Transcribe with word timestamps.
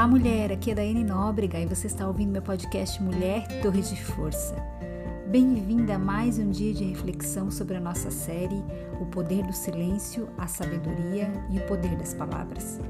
Olá, 0.00 0.08
mulher. 0.08 0.50
Aqui 0.50 0.70
é 0.70 0.74
Daiane 0.74 1.04
Nóbrega 1.04 1.58
e 1.58 1.66
você 1.66 1.86
está 1.86 2.08
ouvindo 2.08 2.32
meu 2.32 2.40
podcast 2.40 3.02
Mulher 3.02 3.46
Torre 3.60 3.82
de 3.82 4.02
Força. 4.02 4.56
Bem-vinda 5.26 5.96
a 5.96 5.98
mais 5.98 6.38
um 6.38 6.50
dia 6.50 6.72
de 6.72 6.84
reflexão 6.84 7.50
sobre 7.50 7.76
a 7.76 7.80
nossa 7.80 8.10
série 8.10 8.64
O 8.98 9.04
Poder 9.04 9.42
do 9.42 9.52
Silêncio, 9.52 10.26
a 10.38 10.46
Sabedoria 10.46 11.30
e 11.50 11.58
o 11.58 11.66
Poder 11.66 11.94
das 11.96 12.14
Palavras. 12.14 12.80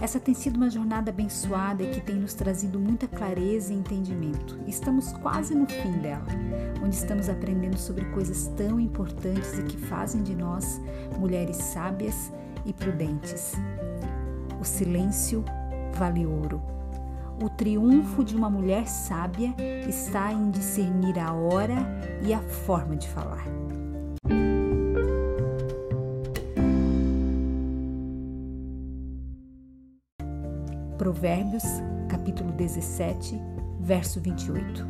Essa 0.00 0.20
tem 0.20 0.32
sido 0.32 0.58
uma 0.58 0.70
jornada 0.70 1.10
abençoada 1.10 1.82
e 1.82 1.90
que 1.90 2.00
tem 2.00 2.14
nos 2.14 2.34
trazido 2.34 2.78
muita 2.78 3.08
clareza 3.08 3.72
e 3.72 3.76
entendimento. 3.76 4.56
Estamos 4.64 5.10
quase 5.14 5.56
no 5.56 5.66
fim 5.66 5.98
dela, 5.98 6.28
onde 6.84 6.94
estamos 6.94 7.28
aprendendo 7.28 7.78
sobre 7.78 8.04
coisas 8.10 8.46
tão 8.56 8.78
importantes 8.78 9.58
e 9.58 9.64
que 9.64 9.76
fazem 9.76 10.22
de 10.22 10.36
nós 10.36 10.80
mulheres 11.18 11.56
sábias 11.56 12.32
e 12.64 12.72
prudentes. 12.72 13.54
O 14.60 14.64
silêncio 14.64 15.44
vale 15.94 16.26
ouro. 16.26 16.60
O 17.42 17.48
triunfo 17.48 18.22
de 18.22 18.36
uma 18.36 18.50
mulher 18.50 18.86
sábia 18.86 19.54
está 19.88 20.30
em 20.32 20.50
discernir 20.50 21.18
a 21.18 21.32
hora 21.32 21.76
e 22.22 22.34
a 22.34 22.40
forma 22.40 22.96
de 22.96 23.08
falar. 23.08 23.44
Provérbios, 30.98 31.64
capítulo 32.10 32.52
17, 32.52 33.40
verso 33.80 34.20
28. 34.20 34.86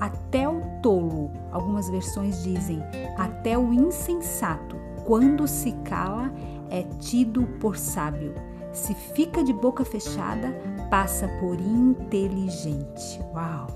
Até 0.00 0.48
o 0.48 0.60
tolo, 0.82 1.30
algumas 1.52 1.88
versões 1.88 2.42
dizem, 2.42 2.80
até 3.16 3.56
o 3.56 3.72
insensato, 3.72 4.74
quando 5.04 5.46
se 5.46 5.70
cala, 5.84 6.32
é 6.68 6.82
tido 6.98 7.46
por 7.60 7.76
sábio 7.76 8.34
se 8.74 8.92
fica 8.92 9.42
de 9.42 9.52
boca 9.52 9.84
fechada, 9.84 10.52
passa 10.90 11.28
por 11.40 11.58
inteligente. 11.60 13.20
Uau! 13.32 13.68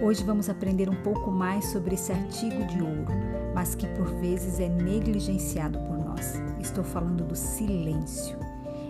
Hoje 0.00 0.24
vamos 0.24 0.48
aprender 0.48 0.90
um 0.90 1.02
pouco 1.02 1.30
mais 1.30 1.66
sobre 1.66 1.94
esse 1.94 2.10
artigo 2.10 2.64
de 2.66 2.82
ouro, 2.82 3.06
mas 3.54 3.76
que 3.76 3.86
por 3.86 4.08
vezes 4.16 4.58
é 4.58 4.68
negligenciado 4.68 5.78
por 5.78 5.96
nós. 5.96 6.42
Estou 6.58 6.82
falando 6.82 7.24
do 7.24 7.36
silêncio. 7.36 8.36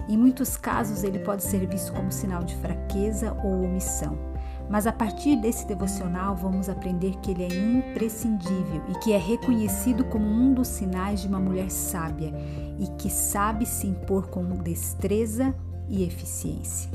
Em 0.08 0.16
muitos 0.16 0.56
casos, 0.56 1.04
ele 1.04 1.18
pode 1.18 1.42
ser 1.42 1.66
visto 1.66 1.92
como 1.92 2.10
sinal 2.10 2.42
de 2.42 2.56
fraqueza 2.56 3.36
ou 3.44 3.62
omissão. 3.62 4.31
Mas 4.70 4.86
a 4.86 4.92
partir 4.92 5.36
desse 5.36 5.66
devocional 5.66 6.34
vamos 6.34 6.68
aprender 6.68 7.16
que 7.22 7.30
ele 7.30 7.44
é 7.44 7.48
imprescindível 7.48 8.82
e 8.88 8.94
que 9.00 9.12
é 9.12 9.18
reconhecido 9.18 10.04
como 10.04 10.24
um 10.24 10.54
dos 10.54 10.68
sinais 10.68 11.20
de 11.20 11.28
uma 11.28 11.38
mulher 11.38 11.70
sábia 11.70 12.32
e 12.78 12.86
que 12.98 13.10
sabe 13.10 13.66
se 13.66 13.86
impor 13.86 14.28
com 14.28 14.44
destreza 14.56 15.54
e 15.88 16.02
eficiência. 16.04 16.90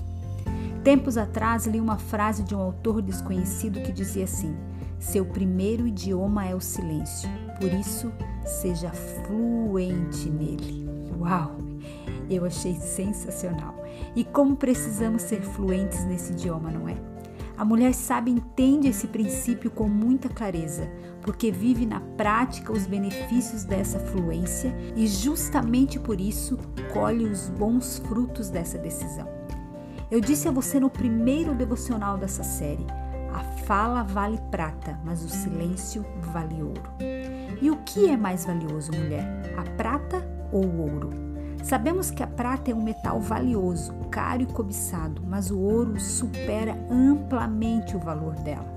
Tempos 0.84 1.18
atrás 1.18 1.68
li 1.68 1.80
uma 1.80 1.98
frase 1.98 2.44
de 2.44 2.56
um 2.56 2.60
autor 2.60 3.02
desconhecido 3.02 3.82
que 3.82 3.92
dizia 3.92 4.24
assim: 4.24 4.56
Seu 4.98 5.26
primeiro 5.26 5.86
idioma 5.86 6.48
é 6.48 6.56
o 6.56 6.62
silêncio, 6.62 7.30
por 7.60 7.72
isso 7.74 8.12
seja 8.46 8.90
fluente 8.92 10.30
nele. 10.30 10.88
Uau! 11.20 11.58
Eu 12.30 12.46
achei 12.46 12.76
sensacional. 12.76 13.76
E 14.16 14.24
como 14.24 14.56
precisamos 14.56 15.22
ser 15.22 15.42
fluentes 15.42 16.04
nesse 16.06 16.34
idioma, 16.34 16.72
não 16.72 16.88
é? 16.88 16.96
A 17.58 17.66
mulher 17.66 17.94
sábia 17.96 18.32
entende 18.32 18.88
esse 18.88 19.08
princípio 19.08 19.72
com 19.72 19.88
muita 19.90 20.30
clareza, 20.30 20.88
porque 21.24 21.52
vive 21.52 21.88
na 21.88 22.00
prática 22.00 22.72
os 22.72 22.86
benefícios 22.86 23.64
dessa 23.64 23.98
fluência 23.98 24.78
e, 24.96 25.08
justamente 25.08 26.00
por 26.00 26.22
isso, 26.22 26.56
colhe 26.94 27.26
os 27.26 27.50
bons 27.50 27.98
frutos 28.08 28.52
dessa 28.52 28.78
decisão. 28.78 29.28
Eu 30.12 30.22
disse 30.22 30.48
a 30.48 30.52
você 30.52 30.80
no 30.80 30.90
primeiro 30.90 31.56
devocional 31.56 32.16
dessa 32.16 32.44
série: 32.44 32.86
a 33.34 33.40
fala 33.66 34.04
vale 34.04 34.40
prata, 34.52 35.00
mas 35.04 35.24
o 35.24 35.30
silêncio 35.30 36.06
vale 36.22 36.62
ouro. 36.62 36.94
E 37.60 37.72
o 37.72 37.78
que 37.78 38.08
é 38.08 38.16
mais 38.16 38.46
valioso, 38.46 38.92
mulher? 38.92 39.26
A 39.58 39.64
prata 39.76 40.24
ou 40.52 40.64
o 40.64 40.94
ouro? 40.94 41.27
Sabemos 41.68 42.10
que 42.10 42.24
a 42.24 42.28
prata 42.28 42.72
é 42.72 42.74
um 42.74 42.82
metal 42.82 43.20
valioso, 43.20 43.94
caro 44.10 44.42
e 44.42 44.46
cobiçado, 44.46 45.22
mas 45.28 45.52
o 45.52 45.60
ouro 45.60 46.00
supera 46.00 46.78
amplamente 46.90 47.94
o 47.94 48.00
valor 48.00 48.36
dela. 48.36 48.74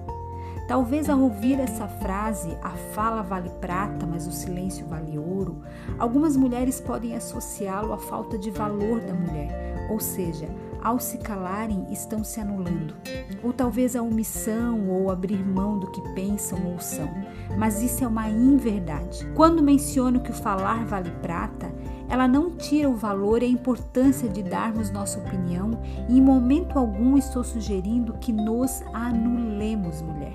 Talvez 0.67 1.09
ao 1.09 1.21
ouvir 1.21 1.61
essa 1.61 1.87
frase, 1.87 2.49
a 2.61 2.71
fala 2.93 3.23
vale 3.23 3.49
prata, 3.61 4.05
mas 4.05 4.27
o 4.27 4.33
silêncio 4.33 4.89
vale 4.89 5.17
ouro, 5.17 5.63
algumas 6.01 6.37
mulheres 6.37 6.81
podem 6.81 7.15
associá-lo 7.15 7.93
à 7.93 7.97
falta 7.97 8.37
de 8.37 8.51
valor 8.51 9.01
da 9.01 9.15
mulher, 9.15 9.87
ou 9.89 10.01
seja, 10.01 10.49
ao 10.83 10.99
se 10.99 11.19
calarem 11.19 11.87
estão 11.93 12.25
se 12.25 12.41
anulando, 12.41 12.95
ou 13.41 13.53
talvez 13.53 13.95
a 13.95 14.03
omissão 14.03 14.89
ou 14.89 15.13
abrir 15.13 15.45
mão 15.45 15.79
do 15.79 15.91
que 15.93 16.01
pensam 16.15 16.59
ou 16.73 16.81
são. 16.81 17.09
Mas 17.57 17.83
isso 17.83 18.03
é 18.03 18.07
uma 18.07 18.29
inverdade. 18.29 19.27
Quando 19.35 19.63
menciono 19.63 20.21
que 20.21 20.31
o 20.31 20.35
falar 20.35 20.85
vale 20.87 21.11
prata, 21.23 21.71
ela 22.11 22.27
não 22.27 22.51
tira 22.51 22.91
o 22.91 22.97
valor 22.97 23.41
e 23.41 23.47
a 23.47 23.49
importância 23.49 24.29
de 24.29 24.43
darmos 24.43 24.91
nossa 24.91 25.21
opinião 25.21 25.81
e 26.09 26.19
em 26.19 26.21
momento 26.21 26.77
algum 26.77 27.17
estou 27.17 27.45
sugerindo 27.45 28.15
que 28.15 28.33
nos 28.33 28.83
anulemos, 28.93 30.03
mulher. 30.03 30.35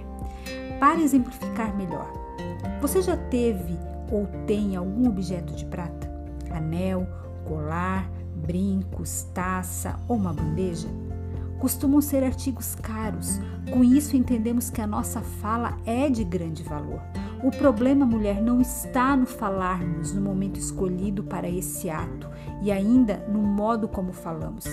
Para 0.79 1.01
exemplificar 1.01 1.75
melhor, 1.75 2.09
você 2.81 3.01
já 3.01 3.17
teve 3.17 3.77
ou 4.09 4.25
tem 4.47 4.77
algum 4.77 5.09
objeto 5.09 5.53
de 5.53 5.65
prata? 5.65 6.09
Anel, 6.49 7.05
colar, 7.43 8.09
brincos, 8.35 9.23
taça 9.33 9.99
ou 10.07 10.15
uma 10.15 10.31
bandeja? 10.31 10.87
Costumam 11.59 11.99
ser 11.99 12.23
artigos 12.23 12.75
caros, 12.75 13.39
com 13.71 13.83
isso 13.83 14.15
entendemos 14.15 14.69
que 14.69 14.79
a 14.79 14.87
nossa 14.87 15.21
fala 15.21 15.77
é 15.85 16.09
de 16.09 16.23
grande 16.23 16.63
valor. 16.63 17.01
O 17.43 17.51
problema, 17.51 18.05
mulher, 18.05 18.41
não 18.41 18.61
está 18.61 19.15
no 19.15 19.25
falarmos 19.25 20.13
no 20.13 20.21
momento 20.21 20.59
escolhido 20.59 21.23
para 21.23 21.49
esse 21.49 21.89
ato 21.89 22.29
e 22.61 22.71
ainda 22.71 23.17
no 23.29 23.39
modo 23.39 23.87
como 23.87 24.13
falamos. 24.13 24.65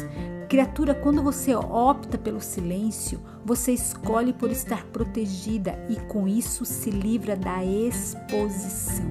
Criatura, 0.49 0.95
quando 0.95 1.23
você 1.23 1.55
opta 1.55 2.17
pelo 2.17 2.41
silêncio, 2.41 3.21
você 3.45 3.73
escolhe 3.73 4.33
por 4.33 4.51
estar 4.51 4.85
protegida 4.87 5.79
e 5.89 5.97
com 5.97 6.29
isso 6.29 6.65
se 6.65 6.91
livra 6.91 7.37
da 7.37 7.65
exposição. 7.65 9.11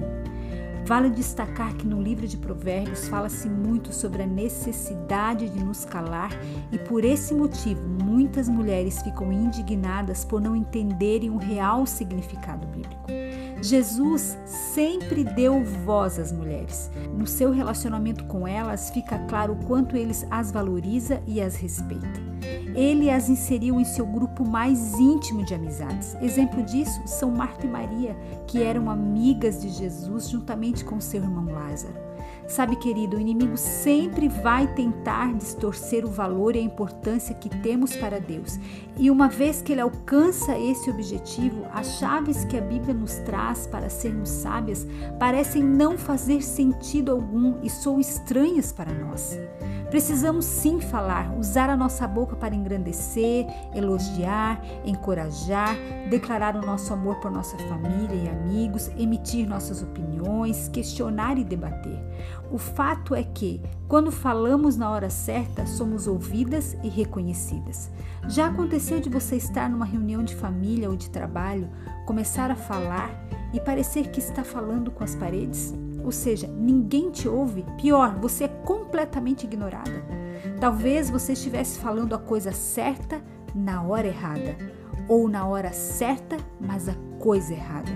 Vale 0.84 1.10
destacar 1.10 1.74
que 1.74 1.86
no 1.86 2.02
livro 2.02 2.26
de 2.26 2.36
Provérbios 2.36 3.08
fala-se 3.08 3.48
muito 3.48 3.92
sobre 3.92 4.22
a 4.22 4.26
necessidade 4.26 5.48
de 5.48 5.62
nos 5.62 5.84
calar 5.84 6.30
e 6.72 6.78
por 6.78 7.04
esse 7.04 7.32
motivo 7.34 7.80
muitas 7.88 8.48
mulheres 8.48 9.00
ficam 9.00 9.32
indignadas 9.32 10.24
por 10.24 10.40
não 10.40 10.56
entenderem 10.56 11.30
o 11.30 11.36
real 11.36 11.86
significado 11.86 12.66
bíblico. 12.66 13.06
Jesus 13.62 14.36
sempre 14.44 15.22
deu 15.22 15.62
voz 15.62 16.18
às 16.18 16.32
mulheres. 16.32 16.90
No 17.16 17.28
seu 17.28 17.52
relacionamento 17.52 18.24
com 18.24 18.46
elas, 18.46 18.90
fica 18.90 19.20
claro 19.20 19.52
o 19.52 19.64
quanto 19.64 19.96
ele 19.96 20.12
as 20.30 20.50
valoriza 20.50 21.22
e 21.28 21.40
as 21.40 21.54
respeita. 21.54 22.31
Ele 22.74 23.10
as 23.10 23.28
inseriu 23.28 23.80
em 23.80 23.84
seu 23.84 24.06
grupo 24.06 24.44
mais 24.46 24.94
íntimo 24.98 25.44
de 25.44 25.54
amizades. 25.54 26.16
Exemplo 26.20 26.62
disso 26.62 27.00
são 27.06 27.30
Marta 27.30 27.66
e 27.66 27.70
Maria, 27.70 28.16
que 28.46 28.62
eram 28.62 28.90
amigas 28.90 29.60
de 29.60 29.68
Jesus 29.68 30.28
juntamente 30.28 30.84
com 30.84 31.00
seu 31.00 31.22
irmão 31.22 31.52
Lázaro. 31.52 32.12
Sabe, 32.46 32.76
querido, 32.76 33.16
o 33.16 33.20
inimigo 33.20 33.56
sempre 33.56 34.28
vai 34.28 34.66
tentar 34.74 35.32
distorcer 35.34 36.04
o 36.04 36.10
valor 36.10 36.56
e 36.56 36.58
a 36.58 36.62
importância 36.62 37.34
que 37.34 37.48
temos 37.48 37.96
para 37.96 38.20
Deus. 38.20 38.58
E 38.98 39.10
uma 39.10 39.28
vez 39.28 39.62
que 39.62 39.72
ele 39.72 39.80
alcança 39.80 40.58
esse 40.58 40.90
objetivo, 40.90 41.64
as 41.72 41.98
chaves 41.98 42.44
que 42.44 42.56
a 42.56 42.60
Bíblia 42.60 42.94
nos 42.94 43.14
traz 43.20 43.66
para 43.66 43.88
sermos 43.88 44.28
sábias 44.28 44.86
parecem 45.18 45.62
não 45.62 45.96
fazer 45.96 46.42
sentido 46.42 47.12
algum 47.12 47.58
e 47.62 47.70
são 47.70 47.98
estranhas 48.00 48.72
para 48.72 48.92
nós. 48.92 49.38
Precisamos 49.92 50.46
sim 50.46 50.80
falar, 50.80 51.36
usar 51.38 51.68
a 51.68 51.76
nossa 51.76 52.08
boca 52.08 52.34
para 52.34 52.54
engrandecer, 52.54 53.46
elogiar, 53.74 54.58
encorajar, 54.86 55.76
declarar 56.08 56.56
o 56.56 56.64
nosso 56.64 56.94
amor 56.94 57.16
por 57.16 57.30
nossa 57.30 57.58
família 57.58 58.14
e 58.14 58.26
amigos, 58.26 58.88
emitir 58.96 59.46
nossas 59.46 59.82
opiniões, 59.82 60.66
questionar 60.68 61.36
e 61.36 61.44
debater. 61.44 62.02
O 62.50 62.56
fato 62.56 63.14
é 63.14 63.22
que, 63.22 63.60
quando 63.86 64.10
falamos 64.10 64.78
na 64.78 64.90
hora 64.90 65.10
certa, 65.10 65.66
somos 65.66 66.06
ouvidas 66.06 66.74
e 66.82 66.88
reconhecidas. 66.88 67.90
Já 68.28 68.46
aconteceu 68.46 68.98
de 68.98 69.10
você 69.10 69.36
estar 69.36 69.68
numa 69.68 69.84
reunião 69.84 70.24
de 70.24 70.34
família 70.34 70.88
ou 70.88 70.96
de 70.96 71.10
trabalho, 71.10 71.68
começar 72.06 72.50
a 72.50 72.56
falar 72.56 73.10
e 73.52 73.60
parecer 73.60 74.08
que 74.08 74.20
está 74.20 74.42
falando 74.42 74.90
com 74.90 75.04
as 75.04 75.14
paredes? 75.14 75.74
Ou 76.04 76.12
seja, 76.12 76.48
ninguém 76.48 77.10
te 77.10 77.28
ouve. 77.28 77.64
Pior, 77.76 78.16
você 78.18 78.44
é 78.44 78.48
completamente 78.48 79.44
ignorada. 79.44 80.04
Talvez 80.60 81.10
você 81.10 81.32
estivesse 81.32 81.78
falando 81.78 82.14
a 82.14 82.18
coisa 82.18 82.52
certa 82.52 83.22
na 83.54 83.82
hora 83.82 84.06
errada, 84.06 84.56
ou 85.08 85.28
na 85.28 85.46
hora 85.46 85.72
certa, 85.72 86.36
mas 86.60 86.88
a 86.88 86.94
coisa 87.18 87.52
errada. 87.52 87.92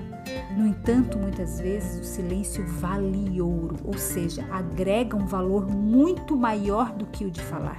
No 0.57 0.67
entanto, 0.67 1.19
muitas 1.19 1.61
vezes 1.61 2.01
o 2.01 2.05
silêncio 2.05 2.65
vale 2.67 3.41
ouro, 3.41 3.77
ou 3.85 3.99
seja, 3.99 4.47
agrega 4.51 5.17
um 5.17 5.27
valor 5.27 5.67
muito 5.67 6.37
maior 6.37 6.93
do 6.93 7.07
que 7.07 7.25
o 7.25 7.31
de 7.31 7.43
falar. 7.43 7.79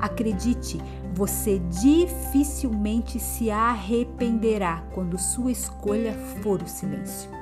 Acredite, 0.00 0.80
você 1.14 1.58
dificilmente 1.58 3.18
se 3.18 3.50
arrependerá 3.50 4.84
quando 4.94 5.18
sua 5.18 5.50
escolha 5.50 6.12
for 6.42 6.62
o 6.62 6.68
silêncio. 6.68 7.37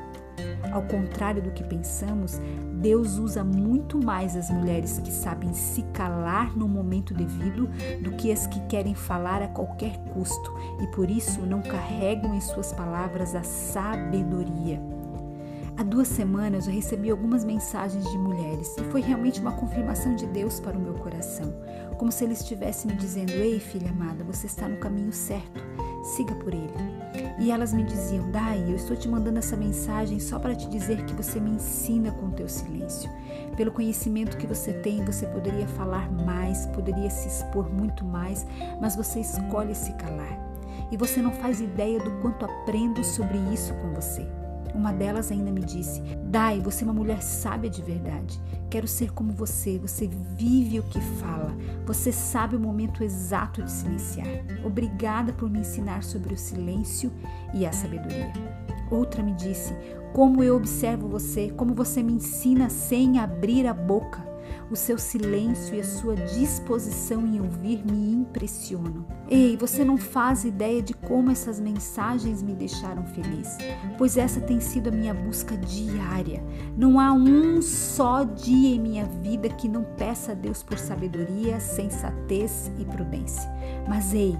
Ao 0.73 0.83
contrário 0.83 1.43
do 1.43 1.50
que 1.50 1.65
pensamos, 1.65 2.41
Deus 2.75 3.19
usa 3.19 3.43
muito 3.43 3.99
mais 4.03 4.37
as 4.37 4.50
mulheres 4.50 4.99
que 4.99 5.11
sabem 5.11 5.53
se 5.55 5.83
calar 5.94 6.56
no 6.56 6.69
momento 6.69 7.15
devido 7.15 7.69
do 8.03 8.12
que 8.12 8.31
as 8.31 8.47
que 8.47 8.61
querem 8.67 8.94
falar 8.94 9.43
a 9.43 9.49
qualquer 9.49 9.97
custo 10.12 10.55
e 10.81 10.87
por 10.88 11.11
isso 11.11 11.41
não 11.41 11.62
carregam 11.62 12.35
em 12.35 12.41
suas 12.41 12.73
palavras 12.73 13.35
a 13.35 13.43
sabedoria. 13.43 14.81
Há 15.79 15.83
duas 15.83 16.09
semanas 16.09 16.67
eu 16.67 16.73
recebi 16.73 17.11
algumas 17.11 17.44
mensagens 17.44 18.11
de 18.11 18.17
mulheres 18.17 18.75
e 18.79 18.85
foi 18.85 19.03
realmente 19.03 19.41
uma 19.41 19.53
confirmação 19.53 20.17
de 20.17 20.27
Deus 20.27 20.59
para 20.59 20.77
o 20.77 20.81
meu 20.81 20.94
coração, 20.94 21.53
como 21.99 22.11
se 22.11 22.25
Ele 22.25 22.33
estivesse 22.33 22.87
me 22.87 22.94
dizendo: 22.94 23.33
Ei, 23.33 23.61
filha 23.61 23.91
amada, 23.91 24.25
você 24.25 24.47
está 24.47 24.67
no 24.67 24.79
caminho 24.79 25.12
certo, 25.12 25.62
siga 26.06 26.35
por 26.37 26.55
ele. 26.55 26.73
E 27.38 27.50
elas 27.50 27.73
me 27.73 27.82
diziam: 27.82 28.31
Dai, 28.31 28.62
eu 28.69 28.76
estou 28.76 28.97
te 28.97 29.08
mandando 29.08 29.38
essa 29.38 29.56
mensagem 29.56 30.19
só 30.19 30.38
para 30.38 30.55
te 30.55 30.69
dizer 30.69 31.05
que 31.05 31.14
você 31.14 31.41
me 31.41 31.50
ensina 31.50 32.12
com 32.12 32.31
teu 32.31 32.49
silêncio. 32.49 33.11
Pelo 33.56 33.73
conhecimento 33.73 34.37
que 34.37 34.47
você 34.47 34.73
tem, 34.73 35.05
você 35.05 35.26
poderia 35.26 35.67
falar 35.69 36.11
mais, 36.11 36.67
poderia 36.67 37.11
se 37.11 37.29
expor 37.29 37.70
muito 37.70 38.05
mais, 38.05 38.47
mas 38.81 38.94
você 38.94 39.20
escolhe 39.20 39.75
se 39.75 39.93
calar. 39.94 40.38
E 40.91 40.97
você 40.97 41.20
não 41.20 41.32
faz 41.32 41.61
ideia 41.61 41.99
do 41.99 42.11
quanto 42.20 42.44
aprendo 42.44 43.02
sobre 43.02 43.38
isso 43.52 43.75
com 43.75 43.93
você. 43.93 44.26
Uma 44.76 44.93
delas 44.93 45.32
ainda 45.32 45.50
me 45.50 45.62
disse: 45.62 46.02
Dai, 46.25 46.61
você 46.61 46.84
é 46.84 46.87
uma 46.87 46.93
mulher 46.93 47.23
sábia 47.23 47.70
de 47.70 47.81
verdade. 47.81 48.38
Quero 48.69 48.87
ser 48.87 49.11
como 49.11 49.32
você. 49.32 49.78
Você 49.78 50.06
vive 50.37 50.78
o 50.78 50.82
que 50.82 51.00
fala. 51.00 51.56
Você 51.87 52.12
sabe 52.12 52.56
o 52.56 52.61
momento 52.61 53.02
exato 53.02 53.62
de 53.62 53.73
silenciar. 53.73 54.28
Obrigada 54.62 55.32
por 55.32 55.49
me 55.49 55.61
ensinar 55.61 56.02
sobre 56.02 56.34
o 56.34 56.38
silêncio 56.38 57.11
e 57.55 57.64
a 57.64 57.73
sabedoria. 57.73 58.32
Outra 58.90 59.23
me 59.23 59.32
disse: 59.32 59.75
Como 60.12 60.44
eu 60.44 60.56
observo 60.56 61.08
você, 61.08 61.49
como 61.56 61.75
você 61.75 62.02
me 62.02 62.12
ensina 62.12 62.69
sem 62.69 63.19
abrir 63.19 63.67
a 63.67 63.73
boca. 63.73 64.36
O 64.68 64.74
seu 64.74 64.98
silêncio 64.98 65.76
e 65.76 65.80
a 65.80 65.84
sua 65.84 66.16
disposição 66.16 67.24
em 67.24 67.40
ouvir 67.40 67.84
me 67.84 68.14
impressionam. 68.14 69.06
Ei, 69.28 69.56
você 69.56 69.84
não 69.84 69.96
faz 69.96 70.44
ideia 70.44 70.82
de 70.82 70.92
como 70.92 71.30
essas 71.30 71.60
mensagens 71.60 72.42
me 72.42 72.52
deixaram 72.52 73.04
feliz, 73.04 73.56
pois 73.96 74.16
essa 74.16 74.40
tem 74.40 74.58
sido 74.58 74.88
a 74.88 74.92
minha 74.92 75.14
busca 75.14 75.56
diária. 75.56 76.42
Não 76.76 76.98
há 76.98 77.12
um 77.12 77.62
só 77.62 78.24
dia 78.24 78.74
em 78.74 78.80
minha 78.80 79.04
vida 79.04 79.48
que 79.48 79.68
não 79.68 79.84
peça 79.96 80.32
a 80.32 80.34
Deus 80.34 80.64
por 80.64 80.78
sabedoria, 80.78 81.60
sensatez 81.60 82.70
e 82.76 82.84
prudência. 82.84 83.48
Mas 83.88 84.12
ei, 84.12 84.36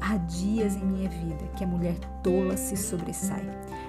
há 0.00 0.16
dias 0.16 0.74
em 0.74 0.86
minha 0.86 1.10
vida 1.10 1.44
que 1.54 1.64
a 1.64 1.66
mulher 1.66 1.96
tola 2.22 2.56
se 2.56 2.78
sobressai. 2.78 3.44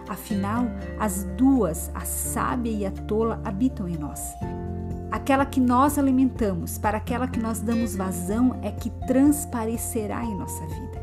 Afinal, 0.09 0.65
as 0.99 1.23
duas, 1.37 1.89
a 1.93 2.01
sábia 2.01 2.71
e 2.71 2.85
a 2.85 2.91
tola, 2.91 3.41
habitam 3.45 3.87
em 3.87 3.97
nós. 3.97 4.21
Aquela 5.15 5.45
que 5.45 5.61
nós 5.61 5.97
alimentamos, 5.97 6.77
para 6.77 6.97
aquela 6.97 7.25
que 7.25 7.39
nós 7.39 7.61
damos 7.61 7.95
vazão, 7.95 8.59
é 8.61 8.69
que 8.69 8.89
transparecerá 9.07 10.21
em 10.25 10.37
nossa 10.37 10.67
vida. 10.67 11.01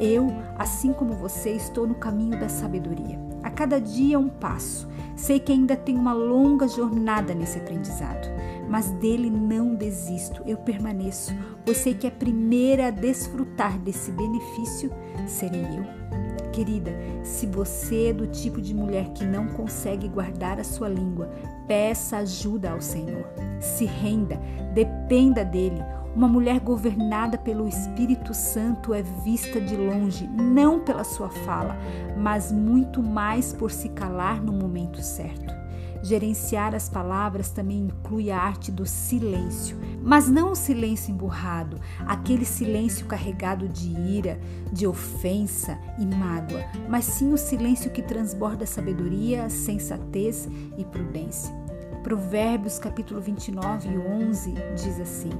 Eu, 0.00 0.32
assim 0.58 0.92
como 0.92 1.14
você, 1.14 1.50
estou 1.50 1.86
no 1.86 1.94
caminho 1.94 2.40
da 2.40 2.48
sabedoria. 2.48 3.20
A 3.40 3.50
cada 3.50 3.80
dia 3.80 4.18
um 4.18 4.28
passo. 4.28 4.88
Sei 5.14 5.38
que 5.38 5.52
ainda 5.52 5.76
tenho 5.76 6.00
uma 6.00 6.12
longa 6.12 6.66
jornada 6.66 7.34
nesse 7.34 7.58
aprendizado, 7.58 8.26
mas 8.68 8.90
dele 8.90 9.30
não 9.30 9.76
desisto, 9.76 10.42
eu 10.44 10.56
permaneço, 10.56 11.32
pois 11.64 11.76
sei 11.76 11.94
que 11.94 12.08
a 12.08 12.10
primeira 12.10 12.88
a 12.88 12.90
desfrutar 12.90 13.78
desse 13.78 14.10
benefício 14.10 14.90
serei 15.24 15.62
eu. 15.62 16.21
Querida, 16.52 16.92
se 17.24 17.46
você 17.46 18.08
é 18.08 18.12
do 18.12 18.26
tipo 18.26 18.60
de 18.60 18.74
mulher 18.74 19.08
que 19.14 19.24
não 19.24 19.48
consegue 19.48 20.06
guardar 20.06 20.60
a 20.60 20.64
sua 20.64 20.88
língua, 20.88 21.30
peça 21.66 22.18
ajuda 22.18 22.70
ao 22.70 22.80
Senhor. 22.80 23.24
Se 23.58 23.86
renda, 23.86 24.38
dependa 24.74 25.44
dele. 25.44 25.82
Uma 26.14 26.28
mulher 26.28 26.60
governada 26.60 27.38
pelo 27.38 27.66
Espírito 27.66 28.34
Santo 28.34 28.92
é 28.92 29.02
vista 29.02 29.58
de 29.58 29.74
longe, 29.74 30.28
não 30.28 30.80
pela 30.80 31.04
sua 31.04 31.30
fala, 31.30 31.74
mas 32.18 32.52
muito 32.52 33.02
mais 33.02 33.52
por 33.54 33.70
se 33.70 33.88
calar 33.88 34.42
no 34.42 34.52
momento 34.52 35.00
certo. 35.00 35.61
Gerenciar 36.02 36.74
as 36.74 36.88
palavras 36.88 37.50
também 37.50 37.84
inclui 37.84 38.30
a 38.30 38.38
arte 38.38 38.72
do 38.72 38.84
silêncio, 38.84 39.78
mas 40.02 40.28
não 40.28 40.50
o 40.50 40.56
silêncio 40.56 41.12
emburrado, 41.12 41.80
aquele 42.00 42.44
silêncio 42.44 43.06
carregado 43.06 43.68
de 43.68 43.88
ira, 43.88 44.40
de 44.72 44.86
ofensa 44.86 45.78
e 45.98 46.04
mágoa, 46.04 46.64
mas 46.88 47.04
sim 47.04 47.32
o 47.32 47.38
silêncio 47.38 47.90
que 47.90 48.02
transborda 48.02 48.66
sabedoria, 48.66 49.48
sensatez 49.48 50.48
e 50.76 50.84
prudência. 50.84 51.54
Provérbios 52.02 52.80
capítulo 52.80 53.20
29 53.20 53.88
e 53.88 53.96
11 53.96 54.54
diz 54.74 55.00
assim: 55.00 55.30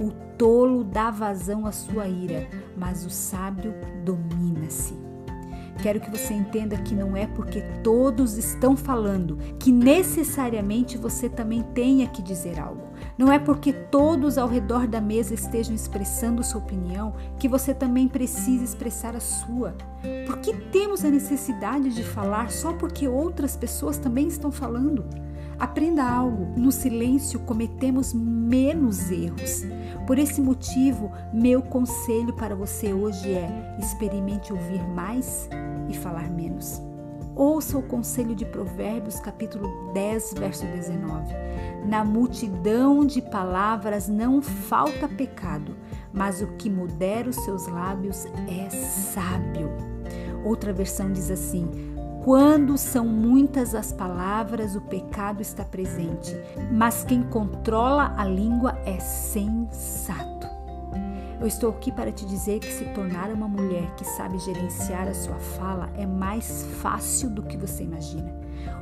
O 0.00 0.10
tolo 0.36 0.82
dá 0.82 1.12
vazão 1.12 1.64
à 1.64 1.70
sua 1.70 2.08
ira, 2.08 2.48
mas 2.76 3.06
o 3.06 3.10
sábio 3.10 3.72
domina-se. 4.04 5.07
Quero 5.82 6.00
que 6.00 6.10
você 6.10 6.34
entenda 6.34 6.76
que 6.78 6.94
não 6.94 7.16
é 7.16 7.26
porque 7.26 7.62
todos 7.82 8.36
estão 8.36 8.76
falando 8.76 9.38
que 9.58 9.70
necessariamente 9.70 10.98
você 10.98 11.28
também 11.28 11.62
tenha 11.74 12.08
que 12.08 12.20
dizer 12.20 12.58
algo. 12.58 12.88
Não 13.16 13.30
é 13.30 13.38
porque 13.38 13.72
todos 13.72 14.38
ao 14.38 14.48
redor 14.48 14.86
da 14.86 15.00
mesa 15.00 15.34
estejam 15.34 15.74
expressando 15.74 16.42
sua 16.42 16.60
opinião 16.60 17.14
que 17.38 17.48
você 17.48 17.72
também 17.72 18.08
precisa 18.08 18.64
expressar 18.64 19.14
a 19.14 19.20
sua. 19.20 19.76
Por 20.26 20.38
que 20.38 20.52
temos 20.52 21.04
a 21.04 21.10
necessidade 21.10 21.94
de 21.94 22.02
falar 22.02 22.50
só 22.50 22.72
porque 22.72 23.06
outras 23.06 23.56
pessoas 23.56 23.98
também 23.98 24.26
estão 24.26 24.50
falando? 24.50 25.04
Aprenda 25.58 26.04
algo. 26.04 26.52
No 26.56 26.70
silêncio 26.70 27.40
cometemos 27.40 28.12
menos 28.12 29.10
erros. 29.10 29.64
Por 30.06 30.18
esse 30.18 30.40
motivo, 30.40 31.10
meu 31.32 31.60
conselho 31.60 32.32
para 32.32 32.54
você 32.54 32.92
hoje 32.92 33.32
é: 33.32 33.76
experimente 33.78 34.52
ouvir 34.52 34.86
mais 34.88 35.48
e 35.88 35.94
falar 35.96 36.30
menos. 36.30 36.80
Ouça 37.34 37.78
o 37.78 37.82
conselho 37.82 38.34
de 38.34 38.44
Provérbios, 38.44 39.20
capítulo 39.20 39.92
10, 39.92 40.34
verso 40.38 40.66
19. 40.66 41.34
Na 41.86 42.04
multidão 42.04 43.04
de 43.04 43.22
palavras 43.22 44.08
não 44.08 44.42
falta 44.42 45.08
pecado, 45.08 45.76
mas 46.12 46.42
o 46.42 46.48
que 46.56 46.68
modera 46.68 47.28
os 47.28 47.36
seus 47.36 47.66
lábios 47.68 48.26
é 48.48 48.68
sábio. 48.70 49.70
Outra 50.44 50.72
versão 50.72 51.12
diz 51.12 51.30
assim: 51.30 51.70
quando 52.28 52.76
são 52.76 53.06
muitas 53.06 53.74
as 53.74 53.90
palavras, 53.90 54.76
o 54.76 54.82
pecado 54.82 55.40
está 55.40 55.64
presente, 55.64 56.36
mas 56.70 57.02
quem 57.02 57.22
controla 57.22 58.14
a 58.18 58.26
língua 58.26 58.78
é 58.84 59.00
sensato. 59.00 60.46
Eu 61.40 61.46
estou 61.46 61.70
aqui 61.70 61.90
para 61.90 62.12
te 62.12 62.26
dizer 62.26 62.58
que 62.58 62.70
se 62.70 62.84
tornar 62.92 63.30
uma 63.30 63.48
mulher 63.48 63.94
que 63.94 64.04
sabe 64.04 64.38
gerenciar 64.40 65.08
a 65.08 65.14
sua 65.14 65.38
fala 65.38 65.88
é 65.96 66.04
mais 66.04 66.66
fácil 66.82 67.30
do 67.30 67.42
que 67.42 67.56
você 67.56 67.84
imagina. 67.84 68.37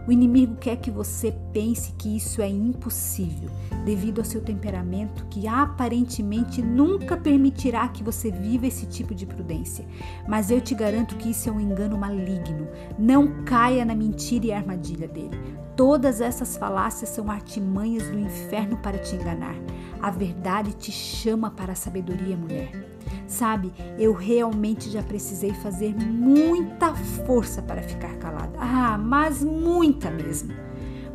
O 0.07 0.13
inimigo 0.13 0.55
quer 0.57 0.77
que 0.77 0.91
você 0.91 1.35
pense 1.53 1.93
que 1.99 2.17
isso 2.17 2.41
é 2.41 2.49
impossível, 2.49 3.51
devido 3.85 4.21
ao 4.21 4.25
seu 4.25 4.41
temperamento 4.41 5.27
que 5.27 5.49
aparentemente 5.49 6.63
nunca 6.63 7.17
permitirá 7.17 7.89
que 7.89 8.05
você 8.05 8.31
viva 8.31 8.69
esse 8.69 8.87
tipo 8.87 9.13
de 9.15 9.27
prudência. 9.27 9.85
Mas 10.29 10.51
eu 10.51 10.61
te 10.61 10.77
garanto 10.77 11.17
que 11.17 11.31
isso 11.31 11.49
é 11.49 11.53
um 11.53 11.61
engano 11.61 11.99
maligno. 11.99 12.69
Não 12.97 13.43
caia 13.45 13.85
na 13.85 13.97
mentira 13.97 14.47
e 14.47 14.53
armadilha 14.53 15.09
dele. 15.09 15.57
Todas 15.75 16.21
essas 16.21 16.57
falácias 16.57 17.11
são 17.11 17.31
artimanhas 17.31 18.09
do 18.09 18.19
inferno 18.19 18.77
para 18.79 18.99
te 18.99 19.17
enganar. 19.17 19.57
A 20.01 20.11
verdade 20.11 20.73
te 20.73 20.93
chama 20.93 21.51
para 21.51 21.73
a 21.73 21.77
sabedoria, 21.77 22.37
mulher. 22.37 22.86
Sabe, 23.27 23.73
eu 23.99 24.13
realmente 24.13 24.91
já 24.91 25.03
precisei 25.03 25.53
fazer 25.55 25.95
muita 25.95 26.95
força 26.95 27.61
para 27.63 27.83
ficar 27.83 28.17
calada. 28.17 28.59
Ah, 28.59 28.99
mas 28.99 29.43
muita 29.43 30.11
mesmo. 30.11 30.55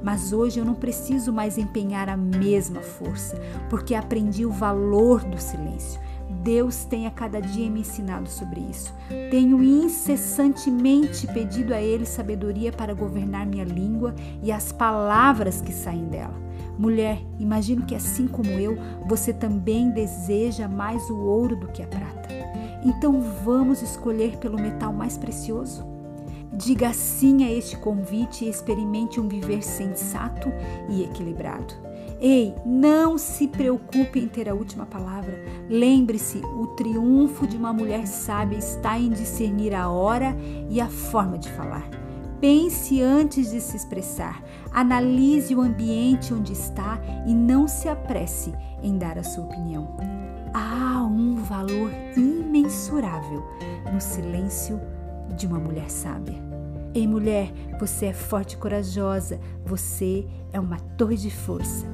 Mas 0.04 0.34
hoje 0.34 0.60
eu 0.60 0.66
não 0.66 0.74
preciso 0.74 1.32
mais 1.32 1.58
empenhar 1.58 2.10
a 2.10 2.18
mesma 2.18 2.82
força, 2.82 3.40
porque 3.70 3.94
aprendi 3.94 4.46
o 4.46 4.52
valor 4.52 5.24
do 5.24 5.40
silêncio. 5.40 6.02
Deus 6.44 6.86
tem 6.86 7.06
a 7.06 7.12
cada 7.12 7.40
dia 7.40 7.70
me 7.70 7.82
ensinado 7.82 8.28
sobre 8.28 8.62
isso. 8.62 8.94
Tenho 9.30 9.62
incessantemente 9.62 11.28
pedido 11.28 11.74
a 11.74 11.82
Ele 11.82 12.06
sabedoria 12.06 12.72
para 12.72 12.96
governar 12.96 13.46
minha 13.46 13.64
língua 13.64 14.16
e 14.42 14.52
as 14.52 14.72
palavras 14.72 15.62
que 15.62 15.72
saem 15.72 16.06
dela. 16.06 16.34
Mulher, 16.82 17.24
imagino 17.38 17.86
que 17.86 17.94
assim 17.94 18.28
como 18.28 18.50
eu, 18.50 18.76
você 19.06 19.32
também 19.32 19.92
deseja 19.92 20.68
mais 20.68 21.08
o 21.12 21.16
ouro 21.16 21.56
do 21.56 21.68
que 21.68 21.84
a 21.84 21.86
prata. 21.86 22.28
Então 22.84 23.22
vamos 23.22 23.84
escolher 23.84 24.38
pelo 24.38 24.60
metal 24.60 24.92
mais 24.92 25.16
precioso? 25.16 25.86
Diga 26.52 26.92
sim 26.92 27.44
a 27.44 27.52
este 27.52 27.78
convite 27.78 28.46
e 28.46 28.50
experimente 28.50 29.20
um 29.20 29.28
viver 29.28 29.62
sensato 29.62 30.52
e 30.90 31.04
equilibrado. 31.04 31.72
Ei, 32.20 32.56
não 32.66 33.16
se 33.16 33.48
preocupe 33.48 34.20
em 34.20 34.28
ter 34.28 34.50
a 34.50 34.56
última 34.56 34.88
palavra. 34.88 35.40
Lembre-se, 35.70 36.40
o 36.40 36.66
triunfo 36.76 37.46
de 37.46 37.58
uma 37.58 37.72
mulher 37.72 38.08
sábia 38.08 38.58
está 38.58 38.98
em 38.98 39.12
discernir 39.12 39.76
a 39.76 39.88
hora 39.88 40.36
e 40.68 40.82
a 40.82 40.88
forma 40.88 41.38
de 41.38 41.50
falar. 41.52 42.01
Pense 42.42 43.00
antes 43.00 43.52
de 43.52 43.62
se 43.62 43.78
expressar, 43.78 44.44
analise 44.72 45.54
o 45.54 45.62
ambiente 45.62 46.34
onde 46.34 46.54
está 46.54 47.00
e 47.28 47.36
não 47.36 47.68
se 47.68 47.88
apresse 47.88 48.52
em 48.82 48.98
dar 48.98 49.20
a 49.20 49.24
sua 49.24 49.44
opinião. 49.44 49.96
Há 50.52 51.04
um 51.04 51.36
valor 51.36 51.92
imensurável 52.18 53.46
no 53.94 54.02
silêncio 54.02 54.82
de 55.38 55.46
uma 55.46 55.60
mulher 55.60 55.92
sábia. 55.92 56.42
Ei, 56.96 57.08
mulher, 57.08 57.54
você 57.80 58.08
é 58.08 58.14
forte 58.14 58.54
e 58.54 58.58
corajosa, 58.58 59.40
você 59.64 60.26
é 60.52 60.60
uma 60.60 60.80
torre 60.98 61.18
de 61.18 61.30
força. 61.30 61.86